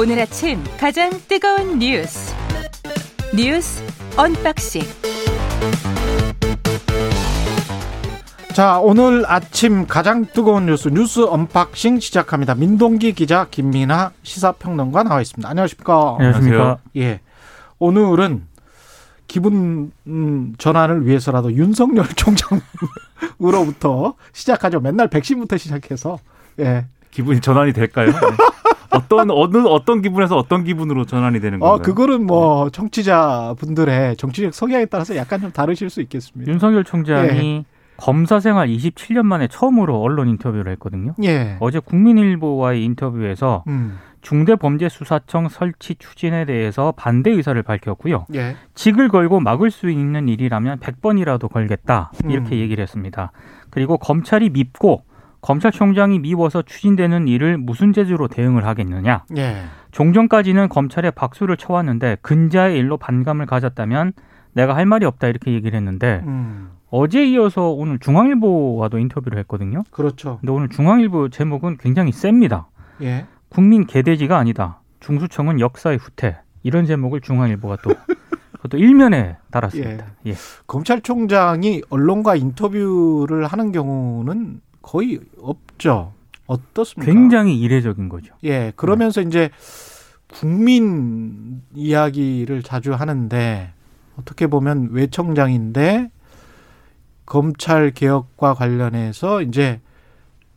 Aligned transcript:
오늘 0.00 0.20
아침 0.20 0.62
가장 0.78 1.10
뜨거운 1.26 1.80
뉴스 1.80 2.32
뉴스 3.34 3.82
언박싱 4.16 4.82
자, 8.54 8.78
오늘 8.78 9.24
아침 9.26 9.88
가장 9.88 10.24
뜨거운 10.24 10.66
뉴스 10.66 10.86
뉴스 10.88 11.24
언박싱 11.24 11.98
시작합니다. 11.98 12.54
민동기 12.54 13.12
기자, 13.12 13.48
김민아 13.50 14.12
시사평론가 14.22 15.02
나와 15.02 15.20
있습니다. 15.20 15.48
안녕하십니까? 15.48 16.16
안녕하십니까? 16.20 16.78
예. 16.96 17.18
오늘은 17.80 18.46
기분 19.26 19.90
음, 20.06 20.54
전환을 20.58 21.06
위해서라도 21.06 21.52
윤석열 21.52 22.06
총장으로부터 23.38 24.14
시작하죠. 24.32 24.78
맨날 24.78 25.08
백신부터 25.08 25.56
시작해서 25.56 26.20
예. 26.60 26.86
기분이 27.10 27.40
전환이 27.40 27.72
될까요? 27.72 28.12
네. 28.90 28.96
어떤 28.96 29.30
어느 29.30 29.58
어떤 29.66 30.02
기분에서 30.02 30.36
어떤 30.36 30.64
기분으로 30.64 31.04
전환이 31.04 31.40
되는 31.40 31.58
건가요? 31.58 31.76
어, 31.76 31.78
그거는 31.78 32.26
뭐 32.26 32.70
청취자 32.70 33.54
분들의 33.58 34.16
정치적 34.16 34.54
성향에 34.54 34.86
따라서 34.86 35.16
약간 35.16 35.40
좀 35.40 35.52
다르실 35.52 35.90
수 35.90 36.00
있겠습니다. 36.00 36.50
윤석열 36.50 36.84
총장이 36.84 37.64
검사 37.98 38.38
생활 38.40 38.68
27년 38.68 39.22
만에 39.24 39.48
처음으로 39.48 40.00
언론 40.00 40.28
인터뷰를 40.28 40.70
했거든요. 40.72 41.14
예. 41.24 41.56
어제 41.60 41.80
국민일보와의 41.80 42.84
인터뷰에서 42.84 43.64
음. 43.66 43.98
중대범죄수사청 44.20 45.48
설치 45.48 45.94
추진에 45.96 46.44
대해서 46.44 46.92
반대 46.96 47.30
의사를 47.30 47.60
밝혔고요. 47.62 48.26
예. 48.34 48.56
직을 48.74 49.08
걸고 49.08 49.40
막을 49.40 49.70
수 49.70 49.90
있는 49.90 50.28
일이라면 50.28 50.78
100번이라도 50.78 51.50
걸겠다. 51.50 52.12
이렇게 52.28 52.56
음. 52.56 52.60
얘기를 52.60 52.82
했습니다. 52.82 53.32
그리고 53.70 53.98
검찰이 53.98 54.50
밉고 54.50 55.02
검찰총장이 55.40 56.18
미워서 56.18 56.62
추진되는 56.62 57.28
일을 57.28 57.58
무슨 57.58 57.92
재주로 57.92 58.28
대응을 58.28 58.66
하겠느냐. 58.66 59.24
예. 59.36 59.62
종전까지는 59.92 60.68
검찰에 60.68 61.10
박수를 61.10 61.56
쳐왔는데 61.56 62.18
근자의 62.22 62.78
일로 62.78 62.96
반감을 62.96 63.46
가졌다면 63.46 64.12
내가 64.52 64.76
할 64.76 64.86
말이 64.86 65.06
없다 65.06 65.28
이렇게 65.28 65.52
얘기를 65.52 65.76
했는데 65.76 66.22
음. 66.26 66.70
어제 66.90 67.24
이어서 67.26 67.70
오늘 67.70 67.98
중앙일보와도 67.98 68.98
인터뷰를 68.98 69.38
했거든요. 69.40 69.84
그렇죠. 69.90 70.38
근데 70.40 70.52
오늘 70.52 70.68
중앙일보 70.68 71.28
제목은 71.28 71.76
굉장히 71.78 72.12
셉니다. 72.12 72.68
예. 73.02 73.26
국민 73.48 73.86
개돼지가 73.86 74.36
아니다. 74.36 74.80
중수청은 75.00 75.60
역사의 75.60 75.98
후퇴. 75.98 76.38
이런 76.62 76.86
제목을 76.86 77.20
중앙일보가 77.20 77.76
또 77.82 77.90
그것도 78.58 78.78
일면에 78.78 79.36
달았습니다. 79.50 80.06
예. 80.26 80.34
검찰총장이 80.66 81.82
언론과 81.88 82.34
인터뷰를 82.36 83.46
하는 83.46 83.70
경우는 83.70 84.60
거의 84.88 85.20
없죠. 85.38 86.14
어떻습니까? 86.46 87.12
굉장히 87.12 87.60
이례적인 87.60 88.08
거죠. 88.08 88.34
예. 88.42 88.72
그러면서 88.74 89.20
이제 89.20 89.50
국민 90.32 91.60
이야기를 91.74 92.62
자주 92.62 92.94
하는데 92.94 93.72
어떻게 94.18 94.46
보면 94.46 94.88
외청장인데 94.92 96.10
검찰 97.26 97.90
개혁과 97.90 98.54
관련해서 98.54 99.42
이제 99.42 99.82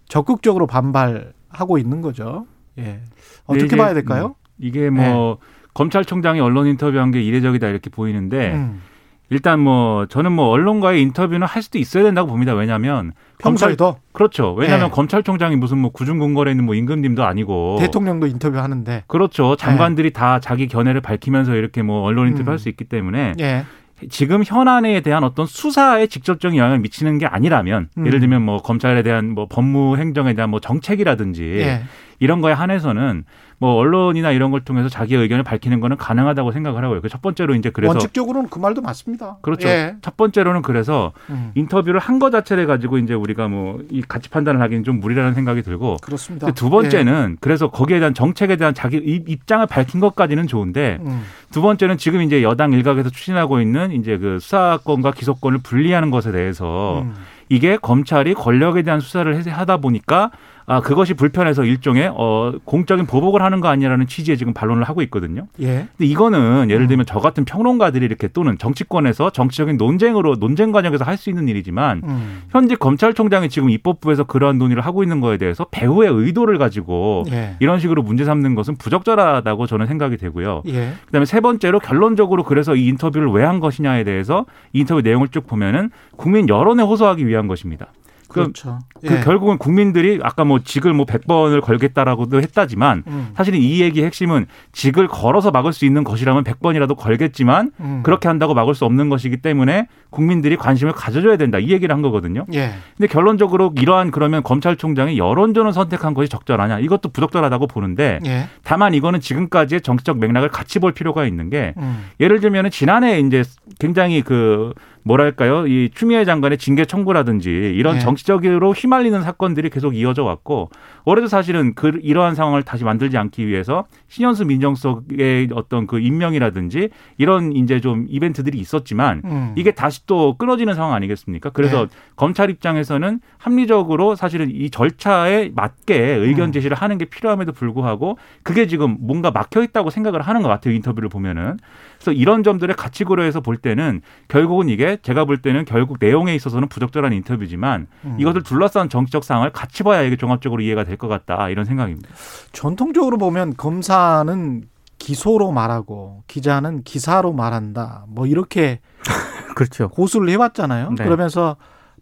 적극적으로 0.08 0.66
반발하고 0.66 1.78
있는 1.78 2.00
거죠. 2.02 2.48
예. 2.78 3.02
어떻게 3.48 3.66
이게, 3.66 3.76
봐야 3.76 3.94
될까요? 3.94 4.28
음, 4.28 4.34
이게 4.60 4.90
뭐 4.90 5.40
검찰총장이 5.74 6.40
언론 6.40 6.68
인터뷰한 6.68 7.12
게 7.12 7.22
이례적이다 7.22 7.68
이렇게 7.68 7.90
보이는데 7.90 8.54
음. 8.54 8.82
일단 9.30 9.60
뭐 9.60 10.06
저는 10.08 10.32
뭐 10.32 10.48
언론과의 10.48 11.02
인터뷰는 11.02 11.48
할 11.48 11.62
수도 11.62 11.80
있어야 11.80 12.04
된다고 12.04 12.30
봅니다. 12.30 12.54
왜냐하면 12.54 13.12
검찰 13.42 13.70
평소에도 13.70 13.98
그렇죠. 14.14 14.54
왜냐하면 14.54 14.88
네. 14.88 14.92
검찰총장이 14.92 15.56
무슨 15.56 15.80
뭐 15.80 15.92
구중궁궐에 15.92 16.52
있는 16.52 16.66
뭐 16.66 16.76
임금님도 16.76 17.24
아니고 17.24 17.78
대통령도 17.80 18.28
인터뷰하는데 18.28 19.04
그렇죠. 19.08 19.56
장관들이 19.56 20.12
다 20.14 20.40
자기 20.40 20.68
견해를 20.68 21.02
밝히면서 21.02 21.56
이렇게 21.56 21.82
뭐 21.82 22.04
언론 22.04 22.28
인터뷰할 22.28 22.56
음. 22.56 22.58
수 22.58 22.70
있기 22.70 22.86
때문에 22.86 23.34
예. 23.40 23.66
지금 24.10 24.44
현안에 24.44 25.02
대한 25.02 25.24
어떤 25.24 25.46
수사에 25.46 26.08
직접적인 26.08 26.58
영향을 26.58 26.80
미치는 26.80 27.18
게 27.18 27.26
아니라면 27.26 27.90
음. 27.98 28.08
예를 28.08 28.20
들면 28.20 28.42
뭐 28.42 28.62
검찰에 28.62 29.04
대한 29.04 29.30
뭐 29.30 29.48
법무 29.48 29.98
행정에 29.98 30.34
대한 30.34 30.50
뭐 30.50 30.60
정책이라든지 30.60 31.44
예. 31.60 31.84
이런 32.22 32.40
거에 32.40 32.54
한해서는 32.54 33.26
뭐 33.58 33.74
언론이나 33.76 34.32
이런 34.32 34.50
걸 34.52 34.62
통해서 34.62 34.90
자기의 34.90 35.22
의견을 35.22 35.44
밝히는 35.44 35.80
거는 35.82 35.98
가능하다고 35.98 36.52
생각을 36.52 36.84
하고요. 36.84 37.02
그 37.02 37.10
첫 37.10 37.22
번째로 37.22 37.54
이제 37.56 37.70
그래서 37.72 37.92
원칙적으로는 37.92 38.50
그 38.50 38.58
말도 38.60 38.82
맞습니다. 38.82 39.38
그렇죠. 39.42 39.68
예. 39.68 39.96
첫 40.02 40.16
번째로는 40.18 40.62
그래서 40.62 41.12
음. 41.30 41.52
인터뷰를 41.56 42.00
한 42.00 42.20
거 42.20 42.30
자체를 42.30 42.68
가지고 42.68 43.00
이제 43.00 43.14
우리가 43.16 43.48
뭐이 43.48 44.04
가치 44.08 44.30
판단을 44.30 44.62
하기는 44.62 44.84
좀 44.84 45.00
무리라는 45.00 45.34
생각이 45.34 45.64
들고 45.64 45.98
그렇습니다. 46.04 46.52
두 46.52 46.70
번째는 46.70 47.38
그래서 47.42 47.70
거기에 47.72 47.98
대한 48.00 48.14
정책에 48.14 48.56
대한 48.56 48.74
자기 48.76 48.98
입- 48.98 49.28
입장을 49.28 49.66
밝힌 49.66 50.00
것까지는 50.00 50.46
좋은데 50.48 51.00
예. 51.02 51.04
음. 51.04 51.24
두 51.52 51.62
번째는 51.64 51.98
지금 51.98 52.22
이제 52.22 52.44
여당 52.44 52.72
일각에서 52.74 53.10
추진하고 53.10 53.60
있는 53.62 53.92
이제 53.92 54.18
그 54.20 54.38
수사권과 54.40 55.12
기소권을 55.12 55.60
분리하는 55.64 56.12
것에 56.12 56.32
대해서 56.32 57.02
음. 57.02 57.14
이게 57.50 57.76
검찰이 57.78 58.34
권력에 58.36 58.84
대한 58.84 59.00
수사를 59.02 59.36
해- 59.36 59.50
하다 59.52 59.78
보니까 59.78 60.32
아 60.66 60.82
그것이 60.82 61.14
불편해서 61.14 61.64
일종의 61.64 62.12
어 62.14 62.54
공적인 62.66 63.06
보복을 63.06 63.42
하는 63.42 63.62
거 63.62 63.68
아니냐라는 63.70 64.08
취지의 64.08 64.38
지금 64.38 64.54
반론을 64.54 64.84
하고 64.84 65.02
있거든요. 65.04 65.48
예. 65.62 65.88
근데 65.98 66.06
이거는 66.06 66.70
예를 66.70 66.86
음. 66.86 66.88
들면 66.88 67.06
저 67.08 67.20
같은 67.20 67.46
평론가들이 67.46 68.06
이렇게 68.06 68.28
또는 68.28 68.58
정치권에서 68.58 69.30
정치적인 69.32 69.78
논쟁으로 69.78 70.36
논쟁 70.36 70.72
과정에서 70.72 71.06
할 71.06 71.22
수 71.22 71.30
있는 71.30 71.48
일이지만 71.48 72.02
음. 72.04 72.42
현재 72.50 72.76
검찰총장이 72.76 73.50
지금 73.50 73.70
입법부에서 73.70 74.24
그러한 74.24 74.58
논의를 74.58 74.84
하고 74.84 75.04
있는 75.04 75.20
거에 75.22 75.38
대해서 75.38 75.66
배후의 75.70 76.10
의도를 76.12 76.58
가지고 76.58 77.26
예. 77.32 77.56
이런 77.60 77.80
식으로 77.80 78.02
문제 78.02 78.26
삼는 78.26 78.56
것은 78.56 78.78
부적절하다고 78.78 79.68
저는 79.68 79.86
생각이 79.86 80.18
되고요. 80.18 80.64
예. 80.68 80.94
그다음에 81.06 81.26
세 81.26 81.42
번째로 81.42 81.80
결론적으로 81.80 82.44
그래서 82.44 82.76
이 82.76 82.88
인터뷰를 82.88 83.30
왜 83.30 83.42
한 83.42 83.60
것이냐에 83.60 84.04
대해서 84.04 84.46
이 84.74 84.80
인터뷰 84.80 85.02
내용을 85.02 85.28
쭉 85.28 85.46
보면은 85.46 85.90
국민 86.16 86.48
여론에 86.48 86.82
호소하기 86.84 87.28
위한 87.28 87.48
것입니다. 87.48 87.88
그, 88.32 88.42
그렇죠. 88.42 88.80
그 89.06 89.16
예. 89.16 89.20
결국은 89.20 89.58
국민들이 89.58 90.20
아까 90.24 90.46
뭐 90.46 90.60
직을 90.64 90.94
뭐 90.94 91.06
100번을 91.06 91.62
걸겠다라고도 91.62 92.42
했다지만 92.42 93.04
음. 93.08 93.32
사실은 93.36 93.60
이 93.60 93.82
얘기의 93.82 94.06
핵심은 94.06 94.46
직을 94.72 95.08
걸어서 95.08 95.52
막을 95.52 95.74
수 95.74 95.86
있는 95.86 96.04
것이라면 96.04 96.44
100번이라도 96.44 96.96
걸겠지만 96.96 97.72
음. 97.80 98.02
그렇게 98.04 98.28
한다고 98.28 98.54
막을 98.54 98.74
수 98.74 98.86
없는 98.86 99.10
것이기 99.10 99.38
때문에 99.38 99.88
국민들이 100.10 100.56
관심을 100.56 100.94
가져줘야 100.94 101.38
된다. 101.38 101.60
이 101.60 101.70
얘기를 101.70 101.94
한 101.94 102.02
거거든요. 102.02 102.46
예. 102.54 102.74
근데 102.98 103.08
결론적으로 103.12 103.74
이러한 103.78 104.12
그러면 104.12 104.44
검찰총장이 104.44 105.18
여론전을 105.18 105.74
선택한 105.74 106.14
것이 106.14 106.30
적절하냐? 106.30 106.80
이것도 106.80 107.10
부적절하다고 107.10 107.68
보는데 107.68 108.20
예. 108.26 108.48
다만 108.64 108.94
이거는 108.94 109.20
지금까지의 109.20 109.82
정치적 109.82 110.20
맥락을 110.20 110.50
같이 110.50 110.80
볼 110.80 110.94
필요가 110.94 111.26
있는 111.26 111.50
게 111.50 111.74
음. 111.78 112.06
예를 112.20 112.40
들면은 112.40 112.70
지난해 112.72 113.20
이제 113.20 113.44
굉장히 113.80 114.22
그 114.22 114.74
뭐랄까요 115.04 115.68
이 115.68 115.90
추미애 115.94 116.26
장관의 116.26 116.58
징계 116.58 116.86
청구라든지 116.86 117.50
이런 117.50 117.96
네. 117.96 118.00
정치적으로 118.00 118.72
휘말리는 118.72 119.22
사건들이 119.22 119.70
계속 119.70 119.96
이어져 119.96 120.24
왔고 120.24 120.70
올해도 121.06 121.28
사실은 121.28 121.74
그 121.74 122.00
이러한 122.02 122.36
상황을 122.36 122.64
다시 122.64 122.84
만들지 122.84 123.18
않기 123.18 123.48
위해서 123.48 123.86
신현수 124.08 124.46
민정수석의 124.46 125.50
어떤 125.54 125.88
그 125.88 126.00
임명이라든지 126.00 126.90
이런 127.18 127.54
이제 127.54 127.80
좀 127.80 128.06
이벤트들이 128.10 128.58
있었지만 128.58 129.22
음. 129.26 129.54
이게 129.56 129.72
다시 129.72 130.06
또 130.06 130.36
끊어지는 130.38 130.74
상황 130.76 130.94
아니겠습니까? 130.94 131.50
그래서 131.50 131.88
네. 131.88 131.96
검찰 132.16 132.50
입장에서는 132.50 133.20
합리적으로 133.38 134.16
사실은 134.16 134.50
이 134.52 134.70
절차에 134.70 135.52
맞게 135.56 135.98
의견 135.98 136.50
음. 136.50 136.52
제시를 136.52 136.78
하는 136.78 136.98
게 136.98 137.06
필요함에도 137.06 137.52
불구하고 137.52 138.18
그게 138.44 138.68
지금 138.68 138.98
뭔가 139.00 139.32
막혀 139.32 139.64
있다고 139.64 139.90
생각을 139.90 140.22
하는 140.22 140.42
것 140.42 140.50
같아요. 140.50 140.74
인터뷰를 140.74 141.10
보면은. 141.10 141.58
그래서 141.96 142.12
이런 142.14 142.44
점들을 142.44 142.74
같이 142.76 143.04
고려해서 143.04 143.42
볼 143.42 143.58
때는 143.58 144.02
결국은 144.28 144.70
이게 144.70 144.91
제가 144.98 145.26
볼 145.26 145.42
때는 145.42 145.66
결국 145.66 145.98
내용에 146.00 146.34
있어서는 146.36 146.68
부적절한 146.70 147.14
인터뷰지만 147.14 147.88
음. 148.06 148.16
이것을 148.20 148.44
둘러싼 148.44 148.90
정치적 148.90 149.24
상황을 149.24 149.52
같이 149.52 149.84
봐야 149.84 150.02
이게 150.02 150.16
종합적으로 150.18 150.62
이해가 150.62 150.84
될 150.84 150.98
것 150.98 151.08
같다 151.08 151.50
이런 151.50 151.66
생각입니다. 151.66 152.10
전통적으로 152.52 153.18
보면 153.18 153.56
검사는 153.58 154.64
기소로 155.00 155.52
말하고 155.52 156.24
기자는 156.28 156.84
기사로 156.84 157.34
말한다. 157.34 158.06
뭐 158.08 158.28
이렇게 158.28 158.80
그렇죠. 159.56 159.90
고수를 159.90 160.30
해왔잖아요. 160.30 160.92
네. 160.98 161.04
그러면서 161.04 161.56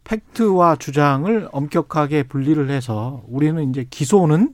팩트와 0.03 0.75
주장을 0.77 1.47
엄격하게 1.51 2.23
분리를 2.23 2.69
해서 2.69 3.23
우리는 3.27 3.69
이제 3.69 3.85
기소는 3.89 4.53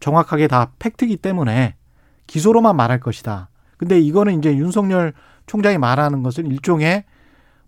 정확하게 0.00 0.48
다 0.48 0.70
팩트이기 0.78 1.16
때문에 1.18 1.76
기소로만 2.26 2.76
말할 2.76 3.00
것이다. 3.00 3.48
근데 3.76 4.00
이거는 4.00 4.38
이제 4.38 4.54
윤석열 4.56 5.12
총장이 5.46 5.78
말하는 5.78 6.22
것은 6.22 6.46
일종의 6.46 7.04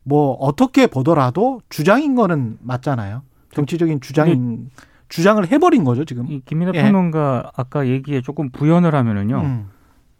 뭐 0.08 0.34
어떻게 0.34 0.86
보더라도 0.86 1.60
주장인 1.68 2.14
거는 2.14 2.58
맞잖아요. 2.62 3.22
정치적인 3.52 4.00
주장인 4.00 4.70
주장을 5.08 5.44
해버린 5.50 5.82
거죠 5.82 6.04
지금. 6.04 6.26
이 6.28 6.40
김민하 6.44 6.72
예. 6.76 6.82
평론가 6.82 7.50
아까 7.56 7.88
얘기에 7.88 8.20
조금 8.20 8.50
부연을 8.50 8.94
하면은요. 8.94 9.40
음, 9.40 9.68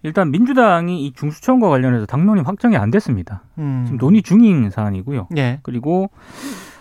일단 0.03 0.33
민주당이 0.33 1.07
이 1.07 1.13
중수청과 1.13 1.69
관련해서 1.69 2.05
당론이 2.07 2.41
확정이 2.41 2.77
안 2.77 2.91
됐습니다. 2.91 3.43
음. 3.59 3.85
지금 3.87 3.99
논의 3.99 4.23
중인 4.23 4.71
사안이고요. 4.71 5.29
예. 5.37 5.61
그리고 5.63 6.11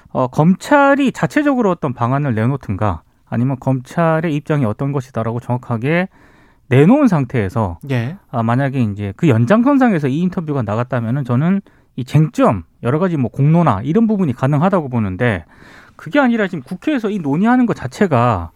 어, 0.09 0.25
검찰이 0.25 1.11
자체적으로 1.11 1.69
어떤 1.69 1.93
방안을 1.93 2.33
내놓든가 2.33 3.03
아니면 3.27 3.57
검찰의 3.59 4.33
입장이 4.33 4.65
어떤 4.65 4.91
것이다라고 4.91 5.39
정확하게 5.41 6.07
내놓은 6.69 7.07
상태에서 7.07 7.77
예. 7.91 8.17
아, 8.31 8.41
만약에 8.41 8.81
이제 8.81 9.13
그 9.15 9.29
연장선상에서 9.29 10.07
이 10.07 10.21
인터뷰가 10.21 10.63
나갔다면은 10.63 11.23
저는 11.23 11.61
이 11.95 12.03
쟁점 12.03 12.63
여러 12.85 12.99
가지 12.99 13.17
뭐 13.17 13.29
공론화 13.29 13.81
이런 13.83 14.07
부분이 14.07 14.31
가능하다고 14.33 14.87
보는데 14.89 15.43
그게 15.97 16.19
아니라 16.19 16.47
지금 16.47 16.61
국회에서 16.63 17.09
이 17.09 17.19
논의하는 17.19 17.65
것 17.65 17.75
자체가 17.75 18.51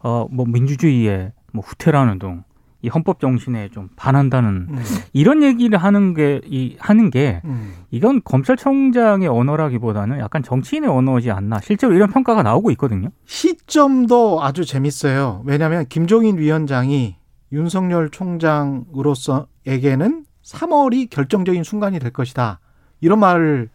어 0.00 0.26
뭐 0.30 0.44
민주주의의 0.46 1.32
뭐 1.52 1.64
후퇴라는 1.66 2.18
등이 2.18 2.90
헌법 2.94 3.20
정신에 3.20 3.70
좀 3.70 3.88
반한다는 3.96 4.66
음. 4.70 4.82
이런 5.14 5.42
얘기를 5.42 5.78
하는 5.78 6.12
게 6.12 6.42
이 6.44 6.76
하는 6.78 7.08
게 7.10 7.40
음. 7.46 7.72
이건 7.90 8.20
검찰총장의 8.22 9.28
언어라기보다는 9.28 10.18
약간 10.18 10.42
정치인의 10.42 10.90
언어지 10.90 11.30
않나 11.30 11.58
실제로 11.60 11.94
이런 11.94 12.10
평가가 12.10 12.42
나오고 12.42 12.70
있거든요. 12.72 13.08
시점도 13.24 14.42
아주 14.42 14.66
재밌어요. 14.66 15.40
왜냐하면 15.46 15.86
김종인 15.88 16.36
위원장이 16.36 17.16
윤석열 17.52 18.10
총장으로서에게는 18.10 20.26
3월이 20.42 21.08
결정적인 21.08 21.64
순간이 21.64 21.98
될 21.98 22.10
것이다. 22.12 22.60
이런 23.04 23.20
말을 23.20 23.68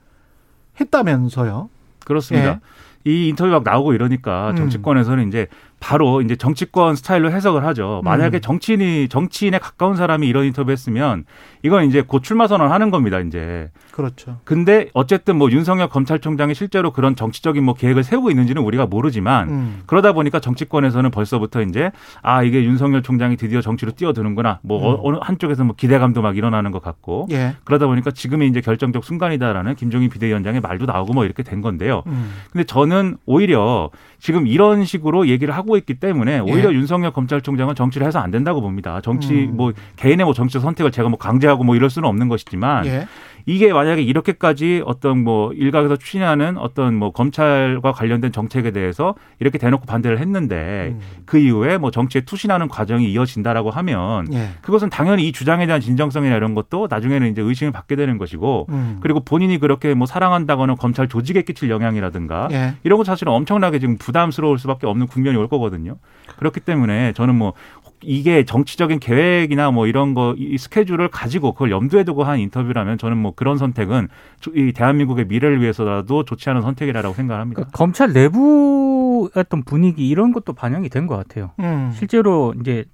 했다면서요. 0.82 1.70
그렇습니다. 2.04 2.60
예. 3.06 3.10
이 3.10 3.30
인터뷰 3.30 3.52
막 3.52 3.64
나오고 3.64 3.94
이러니까 3.94 4.52
음. 4.52 4.56
정치권에서는 4.56 5.28
이제 5.28 5.48
바로 5.80 6.22
이제 6.22 6.36
정치권 6.36 6.96
스타일로 6.96 7.32
해석을 7.32 7.64
하죠. 7.66 8.02
만약에 8.04 8.40
음. 8.40 8.42
정치인이 8.42 9.08
정치인에 9.10 9.60
가까운 9.60 9.96
사람이 9.96 10.28
이런 10.28 10.46
인터뷰 10.46 10.72
했으면 10.72 11.26
이건 11.64 11.86
이제 11.86 12.02
곧 12.06 12.22
출마 12.24 12.48
선언하는 12.48 12.92
겁니다, 12.92 13.20
이제. 13.20 13.70
그렇죠. 13.92 14.38
근데 14.44 14.90
어쨌든 14.94 15.38
뭐 15.38 15.50
윤석열 15.52 15.88
검찰총장이 15.90 16.54
실제로 16.54 16.92
그런 16.92 17.16
정치적인 17.16 17.64
뭐 17.64 17.74
계획을 17.74 18.04
세우고 18.04 18.30
있는지는 18.30 18.62
우리가 18.62 18.86
모르지만 18.86 19.50
음. 19.50 19.82
그러다 19.86 20.14
보니까 20.14 20.40
정치권에서는 20.40 21.12
벌써부터 21.12 21.62
이제 21.62 21.92
아 22.22 22.44
이게 22.44 22.64
윤석열 22.64 23.02
총장이 23.02 23.36
드디어 23.38 23.62
정치로 23.62 23.92
뛰어드는구나 23.94 24.60
뭐 24.64 24.80
음. 24.80 24.86
어- 24.86 25.00
어느 25.04 25.18
한쪽에서 25.22 25.64
뭐 25.64 25.76
기대감도 25.76 26.22
막 26.22 26.38
일어나는 26.38 26.72
것 26.72 26.82
같고 26.82 27.28
예. 27.32 27.56
그러다 27.66 27.88
보니까 27.88 28.12
지금이 28.12 28.48
이제 28.48 28.62
결정적 28.62 29.04
순간이다라는 29.04 29.76
김종인 29.76 30.10
비대위원장의 30.10 30.62
말도 30.62 30.86
나오고 30.86 31.14
뭐 31.14 31.26
이렇게 31.26 31.44
된 31.44 31.62
건데요. 31.62 32.04
음. 32.08 32.32
근데 32.52 32.64
저는 32.64 33.18
오히려 33.26 33.90
지금 34.20 34.48
이런 34.48 34.84
식으로 34.84 35.28
얘기를 35.28 35.56
하고 35.56 35.78
있기 35.78 35.96
때문에 35.96 36.40
오히려 36.40 36.72
예. 36.72 36.76
윤석열 36.76 37.12
검찰총장은 37.12 37.76
정치를 37.76 38.06
해서 38.06 38.20
안 38.20 38.32
된다고 38.32 38.62
봅니다. 38.62 39.00
정치 39.02 39.46
음. 39.46 39.56
뭐 39.56 39.74
개인의 39.96 40.26
뭐 40.26 40.34
정치적 40.34 40.62
선택을 40.62 40.92
제가 40.92 41.10
뭐 41.10 41.18
강제하고 41.18 41.64
뭐 41.64 41.76
이럴 41.76 41.90
수는 41.90 42.08
없는 42.08 42.28
것이지만 42.28 42.86
예. 42.86 43.08
이게 43.50 43.74
만약에 43.74 44.04
이렇게까지 44.04 44.84
어떤 44.86 45.24
뭐 45.24 45.52
일각에서 45.54 45.96
추진하는 45.96 46.56
어떤 46.60 46.94
뭐 46.94 47.12
검찰과 47.12 47.94
관련된 47.94 48.32
정책에 48.32 48.70
대해서 48.70 49.16
이렇게 49.40 49.58
대놓고 49.58 49.88
반대를 49.88 50.20
했는데 50.20 50.90
음. 50.94 51.00
그 51.26 51.40
이후에 51.40 51.80
뭐 51.80 51.90
정치에 51.90 52.22
투신하는 52.22 52.68
과정이 52.68 53.12
이어진다라고 53.12 53.72
하면 53.72 54.32
예. 54.34 54.50
그것은 54.62 54.92
당연히 54.92 55.28
이 55.28 55.32
주장에 55.32 55.66
대한 55.66 55.82
진정성이나 55.82 56.36
이런 56.36 56.54
것도 56.54 56.86
나중에는 56.92 57.32
이제 57.32 57.42
의심을 57.42 57.72
받게 57.72 57.96
되는 57.96 58.20
것이고 58.20 58.68
음. 58.70 59.00
그리고 59.02 59.20
본인이 59.22 59.58
그렇게 59.58 59.96
뭐 59.96 60.06
사랑한다거나 60.06 60.76
검찰 60.76 61.08
조직에 61.08 61.42
끼칠 61.42 61.72
영향이라든가 61.72 62.50
예. 62.52 62.76
이런 62.84 63.00
거 63.00 63.04
사실은 63.04 63.34
엄청나게 63.34 63.80
지금 63.80 63.98
부담스러울 63.98 64.60
수밖에 64.60 64.86
없는 64.86 65.08
국면이 65.08 65.36
올 65.38 65.48
거거든요. 65.48 65.96
그렇기 66.38 66.60
때문에 66.60 67.14
저는 67.14 67.34
뭐 67.34 67.54
이게 68.02 68.46
정치적인 68.46 69.00
계획이나 69.00 69.72
뭐 69.72 69.86
이런 69.88 70.14
거 70.14 70.34
이 70.38 70.58
스케줄을 70.58 71.10
가지고 71.10 71.52
그걸 71.54 71.72
염두에 71.72 72.04
두고 72.04 72.24
한 72.24 72.40
인터뷰라면 72.40 72.98
저는 72.98 73.18
뭐 73.18 73.34
그런 73.36 73.58
선택은 73.58 74.08
조- 74.40 74.52
이 74.56 74.72
대한민국의 74.74 75.26
미래를 75.26 75.62
위해서라도 75.62 76.24
좋지 76.24 76.50
않은 76.50 76.62
선택이라고 76.62 77.14
생각합니다. 77.14 77.56
그러니까 77.62 77.78
검찰 77.78 78.14
내부 78.14 79.30
어떤 79.36 79.64
분위기 79.64 80.08
이런 80.08 80.32
것도 80.32 80.54
반영이 80.54 80.90
된 80.90 81.08
것 81.08 81.16
같아요. 81.18 81.52
음. 81.60 81.92
실제로 81.96 82.54
이제 82.62 82.86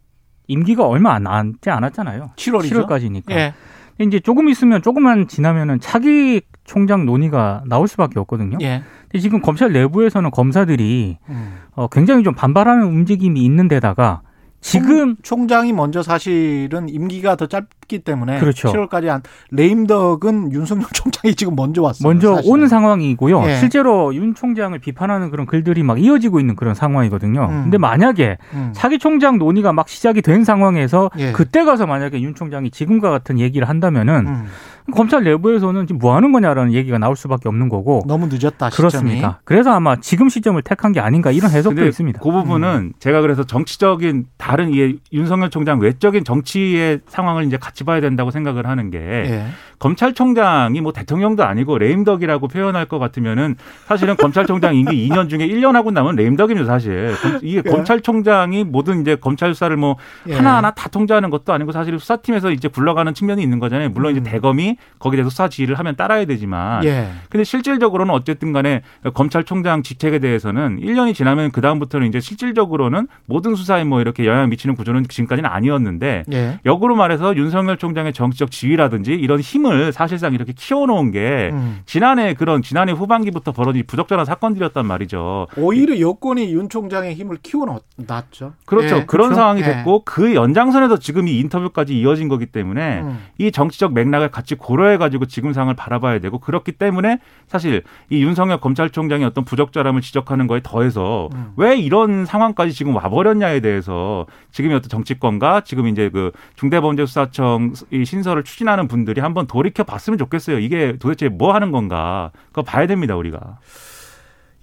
임기가 0.48 0.86
얼마 0.88 1.14
안 1.14 1.24
남지 1.24 1.70
않았잖아요. 1.70 2.32
7월이죠. 2.36 2.86
7월까지니까. 2.88 3.32
예. 3.32 3.54
이제 4.00 4.20
조금 4.20 4.50
있으면 4.50 4.82
조금만 4.82 5.28
지나면은 5.28 5.80
차기 5.80 6.42
총장 6.66 7.06
논의가 7.06 7.64
나올 7.68 7.88
수밖에 7.88 8.20
없거든요. 8.20 8.58
예. 8.62 8.84
근데 9.04 9.20
지금 9.20 9.42
검찰 9.42 9.72
내부에서는 9.72 10.32
검사들이 10.32 11.18
음. 11.30 11.56
어, 11.76 11.88
굉장히 11.88 12.24
좀 12.24 12.34
반발하는 12.36 12.86
움직임이 12.86 13.44
있는 13.44 13.68
데다가 13.68 14.22
지금 14.66 15.16
총, 15.22 15.48
장이 15.48 15.74
먼저 15.74 16.02
사실은 16.02 16.90
임기가 16.90 17.36
더 17.36 17.46
짧기 17.46 18.00
때문에 18.00 18.40
그렇죠. 18.40 18.70
7월까지 18.74 19.06
한 19.06 19.22
레임덕은 19.52 20.52
윤석열 20.52 20.88
총장이 20.92 21.36
지금 21.36 21.56
먼저 21.56 21.84
왔어요. 21.84 22.08
먼저 22.08 22.36
사실은. 22.38 22.52
오는 22.52 22.68
상황이고요. 22.68 23.44
예. 23.46 23.58
실제로 23.58 24.14
윤 24.16 24.34
총장을 24.34 24.78
비판하는 24.80 25.30
그런 25.30 25.46
글들이 25.46 25.84
막 25.84 26.02
이어지고 26.02 26.40
있는 26.40 26.56
그런 26.56 26.74
상황이거든요. 26.74 27.46
음. 27.46 27.64
근데 27.66 27.78
만약에 27.78 28.40
음. 28.54 28.72
차기 28.74 28.98
총장 28.98 29.38
논의가 29.38 29.72
막 29.72 29.88
시작이 29.88 30.24
된 30.24 30.44
상황에서 30.44 31.12
예. 31.20 31.32
그때 31.32 31.64
가서 31.64 31.86
만약에 31.86 32.20
윤 32.22 32.34
총장이 32.34 32.72
지금과 32.72 33.12
같은 33.12 33.38
얘기를 33.38 33.70
한다면은 33.70 34.28
음. 34.28 34.46
검찰 34.94 35.24
내부에서는 35.24 35.88
지금 35.88 36.00
뭐 36.00 36.16
하는 36.16 36.32
거냐라는 36.32 36.74
얘기가 36.74 36.98
나올 36.98 37.16
수밖에 37.16 37.50
없는 37.50 37.70
거고 37.70 38.02
너무 38.08 38.28
늦었다 38.28 38.70
시점이. 38.70 38.76
그렇습니다. 38.76 39.42
그래서 39.44 39.72
아마 39.72 39.96
지금 39.98 40.30
시점을 40.30 40.62
택한 40.62 40.92
게 40.92 41.00
아닌가 41.00 41.32
이런 41.32 41.50
해석도 41.50 41.76
근데 41.76 41.90
있습니다. 41.90 42.20
그 42.22 42.32
부분은 42.32 42.94
제가 43.00 43.22
그래서 43.22 43.44
정치적인 43.44 44.26
다른 44.38 44.72
이 44.74 45.00
윤석열 45.12 45.50
총장 45.50 45.80
외적인 45.80 46.24
정치의 46.24 47.00
상황을 47.08 47.46
이제 47.46 47.58
같이 47.58 47.84
봐야 47.84 48.00
된다고 48.00 48.30
생각을 48.32 48.68
하는 48.68 48.92
게 48.92 49.00
예. 49.00 49.46
검찰총장이 49.80 50.80
뭐 50.82 50.94
대통령도 50.94 51.44
아니고 51.44 51.78
레임덕이라고 51.78 52.48
표현할 52.48 52.86
것 52.86 53.00
같으면은 53.00 53.56
사실은 53.88 54.16
검찰총장 54.18 54.76
임기 54.76 55.10
2년 55.10 55.30
중에 55.30 55.48
1년 55.48 55.74
하고 55.74 55.92
나면 55.92 56.16
레임덕입니다 56.16 56.66
사실. 56.68 57.14
검- 57.22 57.40
이게 57.42 57.62
예. 57.66 57.70
검찰총장이 57.70 58.64
모든 58.66 59.02
이제 59.02 59.16
검찰 59.16 59.54
수사를 59.54 59.76
뭐 59.78 59.96
예. 60.28 60.34
하나하나 60.36 60.72
다 60.72 60.90
통제하는 60.90 61.30
것도 61.30 61.54
아니고 61.54 61.72
사실 61.72 62.00
수사팀에서 62.00 62.52
이제 62.52 62.68
굴러가는 62.68 63.14
측면이 63.14 63.42
있는 63.42 63.60
거잖아요. 63.60 63.90
물론 63.90 64.16
음. 64.16 64.18
이제 64.22 64.30
대검이 64.30 64.75
거기에 65.00 65.18
대해서 65.18 65.30
수사 65.30 65.50
지휘를 65.50 65.78
하면 65.80 65.96
따라야 65.96 66.26
되지만 66.26 66.84
예. 66.86 67.10
근데 67.30 67.44
실질적으로는 67.44 68.14
어쨌든 68.14 68.54
간에 68.54 68.82
검찰총장 69.14 69.84
직책에 69.84 70.20
대해서는 70.20 70.80
1년이 70.80 71.14
지나면 71.14 71.52
그다음부터는 71.52 72.08
이제 72.08 72.20
실질적으로는 72.20 73.08
모든 73.26 73.56
수사에 73.56 73.84
뭐 73.84 74.02
이렇게 74.02 74.26
영향을 74.26 74.48
미치는 74.48 74.76
구조는 74.76 75.06
지금까지는 75.08 75.50
아니었는데 75.50 76.24
예. 76.32 76.60
역으로 76.66 76.96
말해서 76.96 77.36
윤석열 77.36 77.78
총장의 77.78 78.14
정치적 78.14 78.52
지위라든지 78.52 79.14
이런 79.14 79.40
힘을 79.40 79.92
사실상 79.92 80.34
이렇게 80.34 80.54
키워놓은 80.54 81.12
게 81.12 81.50
음. 81.52 81.80
지난해 81.86 82.34
그런 82.34 82.62
지난해 82.62 82.92
후반기부터 82.92 83.52
벌어진 83.52 83.84
부적절한 83.86 84.26
사건들이었단 84.26 84.86
말이죠. 84.86 85.48
오히려 85.58 86.00
여권이 86.00 86.54
윤 86.54 86.70
총장의 86.70 87.16
힘을 87.16 87.38
키워놨죠. 87.42 88.54
그렇죠. 88.66 88.98
예. 88.98 89.06
그런 89.06 89.06
그렇죠? 89.06 89.36
상황이 89.36 89.62
예. 89.62 89.66
됐고 89.66 90.04
그 90.06 90.36
연장선에서 90.36 91.00
지금 91.00 91.28
이 91.28 91.40
인터뷰까지 91.40 91.98
이어진 91.98 92.28
거기 92.28 92.46
때문에 92.46 93.02
음. 93.02 93.20
이 93.38 93.52
정치적 93.52 93.94
맥락을 93.94 94.30
같이 94.30 94.56
고려해가지고 94.66 95.28
지금 95.28 95.54
상황을 95.54 95.76
바라봐야 95.76 96.20
되고 96.20 96.40
그렇기 96.40 96.72
때문에 96.72 97.20
사실 97.48 97.84
이 98.10 98.24
윤석열 98.24 98.60
검찰총장의 98.60 99.26
어떤 99.28 99.46
부적절함을 99.46 100.02
지적하는 100.02 100.48
거에 100.48 100.62
더해서 100.64 101.30
음. 101.34 101.54
왜 101.56 101.78
이런 101.78 102.26
상황까지 102.26 102.74
지금 102.74 102.96
와버렸냐에 102.96 103.60
대해서 103.60 104.26
지금의 104.52 104.78
어떤 104.78 104.90
정치권과 104.90 105.62
지금 105.62 105.88
이제 105.88 106.10
그 106.10 106.32
중대범죄수사청 106.56 107.74
이 107.92 108.06
신설을 108.06 108.44
추진하는 108.44 108.88
분들이 108.88 109.22
한번 109.22 109.46
돌이켜 109.46 109.84
봤으면 109.84 110.18
좋겠어요. 110.18 110.58
이게 110.58 110.98
도대체 111.00 111.30
뭐 111.30 111.54
하는 111.54 111.72
건가? 111.72 112.32
그거 112.48 112.64
봐야 112.64 112.88
됩니다, 112.88 113.16
우리가. 113.16 113.60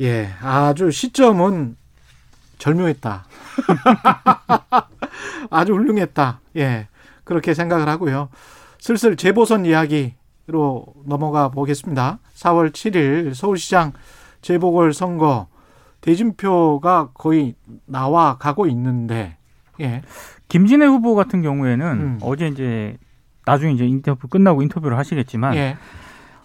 예, 0.00 0.30
아주 0.42 0.90
시점은 0.90 1.76
절묘했다. 2.58 3.24
아주 5.50 5.74
훌륭했다. 5.74 6.40
예, 6.56 6.88
그렇게 7.22 7.54
생각을 7.54 7.88
하고요. 7.88 8.30
슬슬 8.82 9.14
재보선 9.14 9.64
이야기로 9.64 10.86
넘어가 11.06 11.50
보겠습니다. 11.50 12.18
4월 12.34 12.72
7일 12.72 13.32
서울시장 13.32 13.92
재보궐 14.40 14.92
선거 14.92 15.46
대진표가 16.00 17.10
거의 17.14 17.54
나와 17.86 18.38
가고 18.38 18.66
있는데, 18.66 19.36
예, 19.80 20.02
김진애 20.48 20.84
후보 20.84 21.14
같은 21.14 21.42
경우에는 21.42 21.86
음. 21.86 22.18
어제 22.22 22.48
이제 22.48 22.96
나중에 23.46 23.72
이제 23.72 23.86
인터뷰 23.86 24.26
끝나고 24.26 24.62
인터뷰를 24.62 24.98
하시겠지만 24.98 25.54
예, 25.54 25.76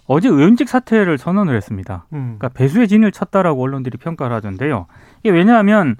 어제 0.05 0.29
의원직 0.29 0.69
사퇴를 0.69 1.17
선언을 1.17 1.55
했습니다. 1.55 2.05
음, 2.13 2.35
그러니까 2.37 2.49
배수의 2.49 2.87
진을 2.87 3.11
쳤다라고 3.11 3.63
언론들이 3.63 3.97
평가를 3.97 4.35
하던데요. 4.35 4.85
이게 5.23 5.31
왜냐하면 5.31 5.95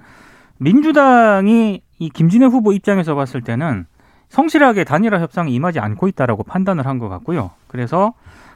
민주당이 0.58 1.82
이 1.98 2.10
김진애 2.10 2.46
후보 2.46 2.72
입장에서 2.72 3.16
봤을 3.16 3.42
때는 3.42 3.86
성실하게 4.28 4.84
단일화 4.84 5.20
협상에 5.20 5.50
임하지 5.50 5.80
않고 5.80 6.08
있다라고 6.08 6.42
판단을 6.44 6.86
한 6.86 6.98
것 6.98 7.08
같고요. 7.08 7.50
그래서 7.68 8.12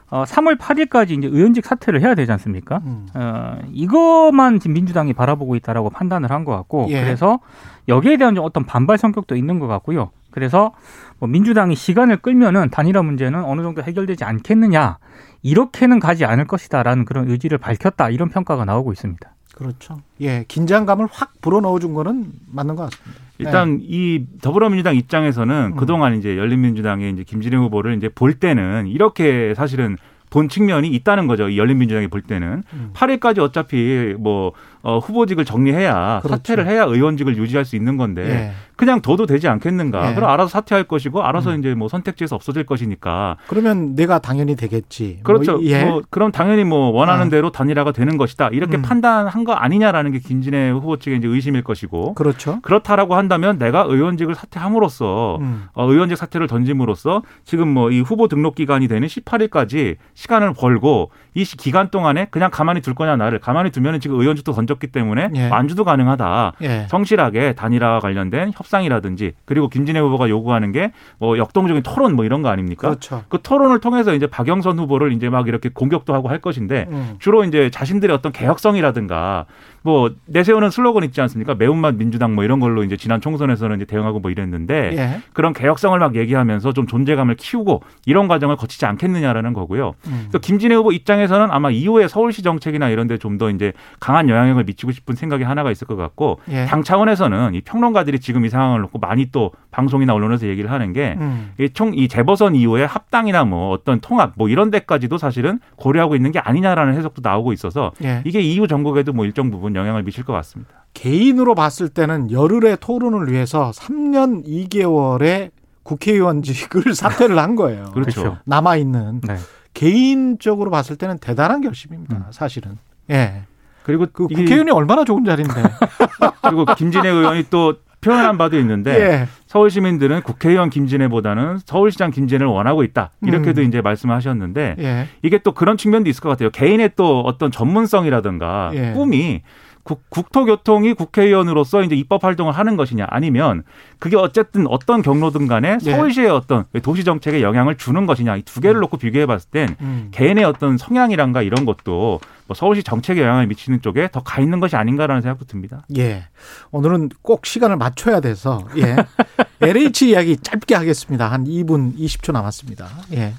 어, 0.09 0.25
3월 0.25 0.59
8일까지 0.59 1.11
이제 1.17 1.27
의원직 1.27 1.65
사퇴를 1.65 2.01
해야 2.01 2.13
되지 2.13 2.31
않습니까? 2.33 2.81
음, 2.85 3.07
어, 3.15 3.57
이것만 3.71 4.59
지금 4.59 4.73
민주당이 4.75 5.13
바라보고 5.13 5.55
있다라고 5.55 5.89
판단을 5.89 6.29
한 6.29 6.43
것 6.45 6.55
같고 6.55 6.87
예. 6.89 7.01
그래서 7.01 7.39
여기에 7.87 8.17
대한 8.17 8.35
좀 8.35 8.45
어떤 8.45 8.65
반발 8.65 8.97
성격도 8.97 9.35
있는 9.35 9.59
것 9.59 9.67
같고요. 9.67 10.11
그래서 10.29 10.71
뭐 11.19 11.29
민주당이 11.29 11.75
시간을 11.75 12.17
끌면은 12.17 12.69
단일화 12.69 13.01
문제는 13.01 13.43
어느 13.45 13.61
정도 13.61 13.81
해결되지 13.81 14.23
않겠느냐 14.23 14.97
이렇게는 15.41 15.99
가지 15.99 16.25
않을 16.25 16.45
것이다라는 16.47 17.05
그런 17.05 17.29
의지를 17.29 17.57
밝혔다 17.57 18.09
이런 18.09 18.29
평가가 18.29 18.65
나오고 18.65 18.91
있습니다. 18.91 19.33
그렇죠. 19.53 20.01
예, 20.19 20.45
긴장감을 20.47 21.07
확 21.11 21.33
불어넣어 21.41 21.79
준 21.79 21.93
거는 21.93 22.31
맞는 22.51 22.75
것 22.75 22.89
같습니다. 22.89 23.21
일단 23.37 23.77
네. 23.77 23.83
이 23.87 24.25
더불어민주당 24.41 24.95
입장에서는 24.95 25.71
음. 25.73 25.75
그동안 25.75 26.17
이제 26.17 26.37
열린민주당의 26.37 27.11
이제 27.11 27.23
김진애 27.23 27.55
후보를 27.57 27.95
이제 27.95 28.09
볼 28.09 28.33
때는 28.33 28.87
이렇게 28.87 29.53
사실은 29.55 29.97
본 30.29 30.49
측면이 30.49 30.87
있다는 30.89 31.27
거죠. 31.27 31.49
이 31.49 31.57
열린민주당이 31.59 32.07
볼 32.07 32.21
때는 32.21 32.63
음. 32.73 32.89
8일까지 32.93 33.39
어차피 33.39 34.15
뭐 34.17 34.53
어, 34.83 34.99
후보직을 34.99 35.45
정리해야 35.45 36.19
그렇죠. 36.21 36.35
사퇴를 36.35 36.67
해야 36.67 36.83
의원직을 36.83 37.37
유지할 37.37 37.63
수 37.63 37.77
있는 37.77 37.95
건데 37.95 38.29
예. 38.29 38.51
그냥 38.75 39.01
둬도 39.01 39.25
되지 39.27 39.47
않겠는가? 39.47 40.11
예. 40.11 40.15
그럼 40.15 40.29
알아서 40.29 40.49
사퇴할 40.49 40.83
것이고 40.83 41.23
알아서 41.23 41.51
음. 41.53 41.59
이제 41.59 41.73
뭐 41.73 41.87
선택지에서 41.87 42.35
없어질 42.35 42.65
것이니까 42.65 43.37
그러면 43.47 43.95
내가 43.95 44.19
당연히 44.19 44.57
되겠지. 44.57 45.21
그렇죠. 45.23 45.53
뭐, 45.53 45.63
예. 45.63 45.85
뭐 45.85 46.01
그럼 46.09 46.33
당연히 46.33 46.65
뭐 46.65 46.89
원하는 46.89 47.27
아. 47.27 47.29
대로 47.29 47.51
단일화가 47.51 47.93
되는 47.93 48.17
것이다. 48.17 48.49
이렇게 48.49 48.75
음. 48.75 48.81
판단한 48.81 49.45
거 49.45 49.53
아니냐라는 49.53 50.11
게 50.11 50.19
김진애 50.19 50.71
후보 50.71 50.97
측의 50.97 51.19
이제 51.19 51.27
의심일 51.29 51.63
것이고 51.63 52.15
그렇죠. 52.15 52.59
그렇다라고 52.61 53.15
한다면 53.15 53.57
내가 53.57 53.85
의원직을 53.87 54.35
사퇴함으로써 54.35 55.37
음. 55.39 55.65
어, 55.73 55.89
의원직 55.89 56.17
사퇴를 56.17 56.47
던짐으로써 56.47 57.21
지금 57.45 57.69
뭐 57.69 57.93
이 57.93 58.01
후보 58.01 58.27
등록 58.27 58.55
기간이 58.55 58.87
되는 58.87 59.07
18일까지 59.07 59.97
시간을 60.15 60.53
벌고 60.53 61.11
이 61.35 61.43
시- 61.43 61.57
기간 61.57 61.89
동안에 61.89 62.27
그냥 62.31 62.49
가만히 62.51 62.81
둘 62.81 62.93
거냐 62.93 63.15
나를 63.15 63.39
가만히 63.39 63.71
두면은 63.71 63.99
지금 63.99 64.19
의원직도 64.19 64.51
던졌기 64.53 64.87
때문에 64.87 65.29
예. 65.35 65.49
완주도 65.49 65.83
가능하다. 65.83 66.53
예. 66.61 66.85
성실하게 66.89 67.53
단일화와 67.53 67.99
관련된 67.99 68.51
협상이라든지 68.55 69.33
그리고 69.45 69.67
김진애 69.69 69.99
후보가 69.99 70.29
요구하는 70.29 70.71
게 70.71 70.91
뭐 71.19 71.37
역동적인 71.37 71.83
토론 71.83 72.15
뭐 72.15 72.25
이런 72.25 72.41
거 72.41 72.49
아닙니까? 72.49 72.87
그렇죠. 72.89 73.23
그 73.29 73.39
토론을 73.41 73.79
통해서 73.79 74.13
이제 74.13 74.27
박영선 74.27 74.77
후보를 74.79 75.11
이제 75.13 75.29
막 75.29 75.47
이렇게 75.47 75.69
공격도 75.69 76.13
하고 76.13 76.29
할 76.29 76.39
것인데 76.39 76.87
음. 76.89 77.15
주로 77.19 77.43
이제 77.43 77.69
자신들의 77.69 78.13
어떤 78.15 78.31
개혁성이라든가 78.31 79.45
뭐 79.83 80.11
내세우는 80.25 80.69
슬로건 80.69 81.03
있지 81.03 81.21
않습니까? 81.21 81.55
매운맛 81.55 81.95
민주당 81.95 82.33
뭐 82.35 82.43
이런 82.43 82.59
걸로 82.59 82.83
이제 82.83 82.97
지난 82.97 83.21
총선에서는 83.21 83.75
이제 83.75 83.85
대응하고 83.85 84.19
뭐 84.19 84.31
이랬는데 84.31 84.95
예. 84.97 85.19
그런 85.33 85.53
개혁성을 85.53 85.97
막 85.99 86.15
얘기하면서 86.15 86.71
좀 86.73 86.87
존재감을 86.87 87.35
키우고 87.35 87.83
이런 88.05 88.27
과정을 88.27 88.55
거치지 88.55 88.85
않겠느냐라는 88.85 89.53
거고요. 89.53 89.93
음. 90.07 90.29
또 90.31 90.39
김진애 90.39 90.73
후보 90.75 90.91
입장에서는 90.91 91.47
아마 91.51 91.69
이후에 91.69 92.07
서울시 92.07 92.41
정책이나 92.41 92.89
이런 92.89 93.07
데 93.07 93.17
좀 93.17 93.37
더 93.37 93.49
이제 93.49 93.73
강한 93.99 94.29
영향력을 94.29 94.63
미치고 94.63 94.91
싶은 94.91 95.15
생각이 95.15 95.43
하나가 95.43 95.71
있을 95.71 95.87
것 95.87 95.95
같고 95.95 96.39
예. 96.49 96.65
당 96.65 96.83
차원에서는 96.83 97.55
이 97.55 97.61
평론가들이 97.61 98.19
지금 98.19 98.45
이 98.45 98.49
상황을 98.49 98.81
놓고 98.81 98.99
많이 98.99 99.31
또 99.31 99.51
방송이나 99.71 100.13
언론에서 100.13 100.47
얘기를 100.47 100.71
하는 100.71 100.93
게 100.93 101.15
음. 101.19 101.51
이총이 101.59 102.07
재보선 102.07 102.55
이후에 102.55 102.83
합당이나 102.85 103.43
뭐 103.43 103.71
어떤 103.71 103.99
통합 103.99 104.33
뭐 104.35 104.49
이런 104.49 104.69
데까지도 104.71 105.17
사실은 105.17 105.59
고려하고 105.77 106.15
있는 106.15 106.31
게 106.31 106.39
아니냐라는 106.39 106.93
해석도 106.95 107.21
나오고 107.23 107.53
있어서 107.53 107.91
예. 108.03 108.21
이게 108.23 108.39
이후 108.39 108.67
정국에도 108.67 109.13
뭐 109.13 109.25
일정 109.25 109.49
부분 109.51 109.72
영향을 109.75 110.03
미칠 110.03 110.23
것 110.23 110.33
같습니다. 110.33 110.85
개인으로 110.93 111.55
봤을 111.55 111.89
때는 111.89 112.31
열흘의 112.31 112.77
토론을 112.79 113.31
위해서 113.31 113.71
3년 113.75 114.45
2개월의 114.45 115.51
국회의원직을 115.83 116.93
사퇴를 116.95 117.37
한 117.39 117.55
거예요. 117.55 117.85
그렇죠. 117.93 118.21
그렇죠. 118.21 118.37
남아 118.45 118.77
있는 118.77 119.21
네. 119.21 119.37
개인적으로 119.73 120.69
봤을 120.71 120.95
때는 120.95 121.17
대단한 121.17 121.61
결심입니다. 121.61 122.15
음. 122.15 122.23
사실은. 122.31 122.77
예. 123.09 123.43
그리고 123.83 124.05
그 124.13 124.27
이게- 124.29 124.43
국회의원이 124.43 124.71
얼마나 124.71 125.03
좋은 125.03 125.25
자리인데. 125.25 125.53
그리고 126.41 126.65
김진애 126.75 127.09
의원이 127.09 127.45
또 127.49 127.75
표현한 128.03 128.37
바도 128.37 128.59
있는데 128.59 128.91
예. 128.99 129.27
서울 129.47 129.69
시민들은 129.69 130.21
국회의원 130.21 130.69
김진애보다는 130.69 131.59
서울시장 131.65 132.11
김진애를 132.11 132.47
원하고 132.47 132.83
있다 132.83 133.11
이렇게도 133.21 133.61
음. 133.61 133.67
이제 133.67 133.81
말씀하셨는데 133.81 134.75
예. 134.79 135.07
이게 135.21 135.37
또 135.39 135.53
그런 135.53 135.77
측면도 135.77 136.09
있을 136.09 136.21
것 136.21 136.29
같아요. 136.29 136.49
개인의 136.49 136.91
또 136.95 137.21
어떤 137.21 137.51
전문성이라든가 137.51 138.71
예. 138.73 138.91
꿈이 138.91 139.41
국, 139.83 140.09
국토교통이 140.09 140.93
국회의원으로서 140.93 141.83
이제 141.83 141.95
입법 141.95 142.23
활동을 142.23 142.53
하는 142.53 142.77
것이냐 142.77 143.05
아니면 143.09 143.63
그게 143.99 144.15
어쨌든 144.15 144.65
어떤 144.67 145.01
경로든 145.01 145.47
간에 145.47 145.77
예. 145.85 145.91
서울시의 145.91 146.29
어떤 146.29 146.65
도시 146.81 147.03
정책에 147.03 147.41
영향을 147.41 147.75
주는 147.77 148.05
것이냐 148.05 148.37
이 148.37 148.43
두 148.43 148.61
개를 148.61 148.79
놓고 148.81 148.97
비교해 148.97 149.25
봤을 149.25 149.49
땐 149.49 149.75
음. 149.81 150.09
개인의 150.11 150.43
어떤 150.45 150.77
성향이란가 150.77 151.41
이런 151.41 151.65
것도 151.65 152.19
뭐 152.45 152.55
서울시 152.55 152.83
정책에 152.83 153.21
영향을 153.21 153.47
미치는 153.47 153.81
쪽에 153.81 154.09
더 154.11 154.21
가 154.21 154.41
있는 154.41 154.59
것이 154.59 154.75
아닌가라는 154.75 155.21
생각도 155.21 155.45
듭니다. 155.45 155.85
예. 155.97 156.25
오늘은 156.71 157.09
꼭 157.21 157.45
시간을 157.45 157.77
맞춰야 157.77 158.19
돼서 158.21 158.65
예. 158.77 158.95
LH 159.61 160.09
이야기 160.09 160.37
짧게 160.37 160.75
하겠습니다. 160.75 161.31
한 161.31 161.43
2분 161.45 161.97
20초 161.97 162.31
남았습니다. 162.31 162.87
예. 163.13 163.33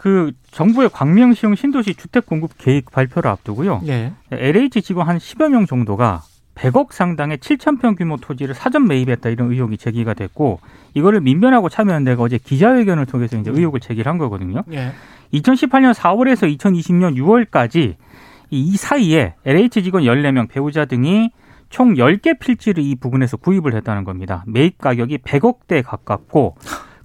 그 0.00 0.32
정부의 0.50 0.88
광명시형 0.88 1.56
신도시 1.56 1.92
주택 1.92 2.24
공급 2.24 2.52
계획 2.56 2.90
발표를 2.90 3.30
앞두고요. 3.32 3.82
예. 3.86 4.14
LH 4.30 4.80
직원 4.80 5.06
한 5.06 5.18
10여 5.18 5.50
명 5.50 5.66
정도가 5.66 6.22
100억 6.54 6.92
상당의 6.92 7.36
7,000평 7.36 7.98
규모 7.98 8.16
토지를 8.16 8.54
사전 8.54 8.88
매입했다 8.88 9.28
이런 9.28 9.50
의혹이 9.52 9.76
제기가 9.76 10.14
됐고 10.14 10.60
이거를 10.94 11.20
민변하고 11.20 11.68
참여연대가 11.68 12.22
어제 12.22 12.38
기자회견을 12.38 13.04
통해서 13.04 13.36
이제 13.36 13.50
의혹을 13.50 13.80
제기를 13.80 14.10
한 14.10 14.16
거거든요. 14.16 14.62
예. 14.72 14.92
2018년 15.34 15.92
4월에서 15.92 16.48
2020년 16.56 17.18
6월까지 17.18 17.96
이 18.48 18.76
사이에 18.78 19.34
LH 19.44 19.82
직원 19.82 20.04
14명 20.04 20.48
배우자 20.48 20.86
등이 20.86 21.30
총 21.68 21.96
10개 21.96 22.38
필지를 22.38 22.82
이 22.82 22.94
부근에서 22.94 23.36
구입을 23.36 23.74
했다는 23.74 24.04
겁니다. 24.04 24.44
매입 24.46 24.78
가격이 24.78 25.18
100억대에 25.18 25.82
가깝고 25.84 26.56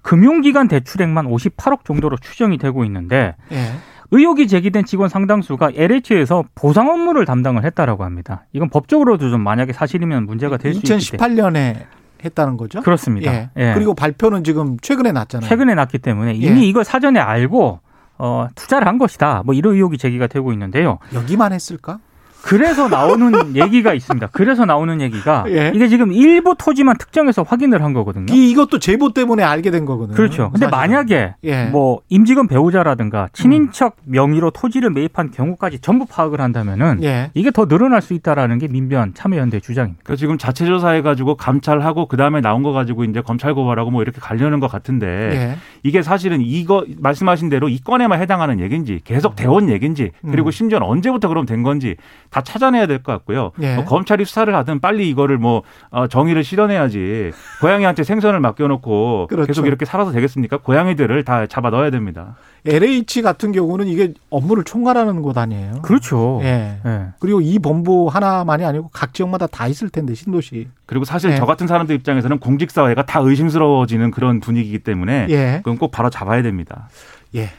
금융기관 0.06 0.68
대출액만 0.68 1.26
58억 1.28 1.84
정도로 1.84 2.18
추정이 2.18 2.60
되고 2.60 2.86
있는데 2.86 3.36
예. 3.52 3.72
의혹이 4.12 4.48
제기된 4.48 4.86
직원 4.86 5.10
상당수가 5.10 5.72
LH에서 5.76 6.44
보상 6.54 6.90
업무를 6.90 7.26
담당을 7.26 7.66
했다라고 7.66 8.04
합니다. 8.04 8.46
이건 8.54 8.70
법적으로도 8.70 9.32
좀 9.32 9.42
만약에 9.42 9.74
사실이면 9.74 10.28
문제가 10.28 10.58
될 10.58 10.74
수 10.74 10.78
있기 10.78 10.88
때문에 11.18 11.34
2018년에 11.42 11.86
했다는 12.24 12.56
거죠? 12.58 12.82
그렇습니다. 12.82 13.34
예. 13.34 13.50
예. 13.58 13.74
그리고 13.74 13.96
발표는 13.96 14.44
지금 14.44 14.78
최근에 14.80 15.12
났잖아요. 15.12 15.50
최근에 15.50 15.74
났기 15.74 15.98
때문에 15.98 16.34
예. 16.34 16.36
이미 16.36 16.70
이걸 16.70 16.84
사전에 16.84 17.20
알고 17.20 17.80
어, 18.20 18.48
투자를 18.54 18.88
한 18.88 19.00
것이다. 19.00 19.42
뭐 19.44 19.56
이런 19.56 19.74
의혹이 19.74 19.98
제기가 19.98 20.28
되고 20.28 20.54
있는데요. 20.54 21.00
여기만 21.16 21.52
했을까? 21.52 21.98
그래서 22.46 22.88
나오는 22.88 23.32
얘기가 23.58 23.94
있습니다. 23.96 24.28
그래서 24.32 24.66
나오는 24.66 25.02
얘기가 25.02 25.46
예. 25.48 25.72
이게 25.74 25.88
지금 25.88 26.12
일부 26.12 26.54
토지만 26.56 26.96
특정해서 26.98 27.42
확인을 27.42 27.84
한 27.84 27.94
거거든요. 27.94 28.32
이, 28.32 28.52
이것도 28.52 28.78
제보 28.78 29.14
때문에 29.14 29.42
알게 29.42 29.72
된 29.72 29.86
거거든요. 29.86 30.16
그렇죠. 30.16 30.52
근데 30.52 30.68
사실은. 30.68 30.70
만약에 30.70 31.36
예. 31.44 31.66
뭐 31.66 32.02
임직원 32.10 32.48
배우자라든가 32.48 33.30
친인척 33.34 33.96
명의로 34.04 34.52
토지를 34.52 34.92
매입한 34.92 35.32
경우까지 35.32 35.80
전부 35.80 36.06
파악을 36.06 36.40
한다면은 36.40 37.04
예. 37.04 37.32
이게 37.34 37.50
더 37.50 37.68
늘어날 37.68 38.04
수 38.04 38.14
있다라는 38.14 38.60
게 38.60 38.68
민변 38.68 39.16
참여연대 39.16 39.60
주장입니다. 39.62 40.02
그러니까 40.04 40.20
지금 40.20 40.38
자체 40.38 40.68
조사해 40.68 41.02
가지고 41.02 41.36
감찰하고 41.36 42.08
그 42.08 42.16
다음에 42.16 42.42
나온 42.42 42.62
거 42.62 42.74
가지고 42.74 43.06
이제 43.06 43.22
검찰 43.22 43.56
고발하고 43.56 43.90
뭐 43.90 44.04
이렇게 44.04 44.20
가려는 44.22 44.60
것 44.60 44.72
같은데 44.72 45.08
예. 45.08 45.58
이게 45.82 46.04
사실은 46.04 46.42
이거 46.42 46.86
말씀하신 46.96 47.50
대로 47.50 47.70
이 47.70 47.80
건에만 47.80 48.22
해당하는 48.22 48.60
얘기인지 48.60 49.02
계속 49.04 49.36
돼온 49.36 49.70
얘기인지 49.70 50.12
그리고 50.22 50.50
음. 50.50 50.52
심지어 50.52 50.78
는 50.78 50.86
언제부터 50.86 51.28
그럼 51.28 51.48
된 51.48 51.64
건지 51.64 51.96
다 52.36 52.42
찾아내야 52.42 52.86
될 52.86 53.02
것 53.02 53.14
같고요. 53.14 53.52
예. 53.62 53.76
뭐 53.76 53.86
검찰이 53.86 54.26
수사를 54.26 54.54
하든 54.54 54.82
빨리 54.82 55.10
이거를 55.10 55.38
뭐 55.38 55.64
어, 55.90 56.08
정의를 56.08 56.44
실현해야지 56.44 57.32
고양이한테 57.62 58.04
생선을 58.04 58.42
맡겨놓고 58.42 59.28
그렇죠. 59.30 59.48
계속 59.48 59.68
이렇게 59.68 59.86
살아서 59.86 60.12
되겠습니까? 60.12 60.58
고양이들을 60.58 61.24
다 61.24 61.48
잡아 61.48 61.70
넣어야 61.70 61.92
됩니다. 61.92 62.36
LH 62.66 63.22
같은 63.22 63.54
경우는 63.54 63.88
이게 63.88 64.14
업무를 64.30 64.66
총괄하는 64.66 65.22
곳 65.22 65.38
아니에요. 65.38 65.82
그렇죠. 65.82 66.42
예. 66.44 66.80
예. 66.86 67.06
그리고 67.20 67.40
이 67.40 67.58
본부 67.58 68.10
하나만이 68.10 68.66
아니고 68.66 68.90
각 68.92 69.14
지역마다 69.14 69.48
다 69.48 69.68
있을 69.68 69.90
텐데 69.90 70.14
신도시. 70.14 70.68
그리고 70.88 71.06
사실 71.06 71.32
예. 71.32 71.36
저 71.38 71.46
같은 71.46 71.68
사람들 71.68 71.96
입장에서는 71.96 72.40
공직사회가 72.40 73.06
다 73.06 73.22
의심스러워지는 73.22 74.12
그런 74.12 74.42
분위기이기 74.42 74.80
때문에 74.80 75.28
예. 75.30 75.62
그건 75.64 75.78
꼭 75.78 75.92
바로 75.92 76.10
잡아야 76.10 76.42
됩니다. 76.42 76.90
예. 77.36 77.52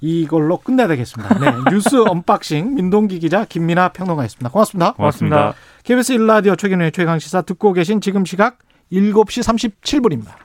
이걸로 0.00 0.58
끝내야 0.58 0.86
되겠습니다. 0.88 1.38
네. 1.38 1.52
뉴스 1.72 1.96
언박싱 1.96 2.74
민동기 2.74 3.18
기자 3.18 3.44
김민아 3.44 3.90
평론가였습니다. 3.90 4.50
고맙습니다. 4.50 4.92
고맙습니다. 4.92 5.54
KBS 5.84 6.14
1라디오 6.14 6.56
최경영의 6.56 6.92
최강시사 6.92 7.42
듣고 7.42 7.72
계신 7.72 8.00
지금 8.00 8.24
시각 8.24 8.58
7시 8.92 9.72
37분입니다. 9.82 10.38